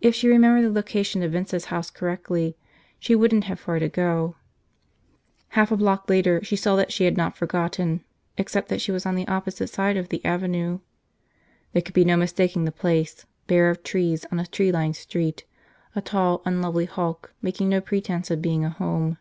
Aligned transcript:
If 0.00 0.16
she 0.16 0.26
remembered 0.26 0.64
the 0.64 0.72
location 0.74 1.22
of 1.22 1.30
Vince's 1.30 1.66
house 1.66 1.88
correctly, 1.88 2.56
she 2.98 3.14
wouldn't 3.14 3.44
have 3.44 3.60
far 3.60 3.78
to 3.78 3.88
go. 3.88 4.34
Half 5.50 5.70
a 5.70 5.76
block 5.76 6.10
later 6.10 6.42
she 6.42 6.56
saw 6.56 6.74
that 6.74 6.90
she 6.92 7.04
had 7.04 7.16
not 7.16 7.36
forgotten, 7.36 8.02
except 8.36 8.68
that 8.70 8.80
she 8.80 8.90
was 8.90 9.06
on 9.06 9.14
the 9.14 9.28
opposite 9.28 9.68
side 9.70 9.96
of 9.96 10.08
the 10.08 10.24
avenue. 10.24 10.80
There 11.72 11.82
could 11.82 11.94
be 11.94 12.04
no 12.04 12.16
mistaking 12.16 12.64
the 12.64 12.72
place, 12.72 13.26
bare 13.46 13.70
of 13.70 13.84
trees 13.84 14.26
on 14.32 14.40
a 14.40 14.46
tree 14.46 14.72
lined 14.72 14.96
street, 14.96 15.44
a 15.94 16.00
tall 16.02 16.42
unlovely 16.44 16.86
hulk 16.86 17.32
making 17.40 17.68
no 17.68 17.80
pretense 17.80 18.32
of 18.32 18.42
being 18.42 18.64
a 18.64 18.70
home. 18.70 19.18